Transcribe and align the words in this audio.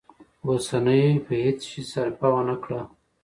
اوسنيو 0.47 1.23
په 1.25 1.33
هیڅ 1.43 1.59
شي 1.69 1.81
سرپه 1.91 2.27
ونه 2.33 2.55
کړه. 2.63 2.81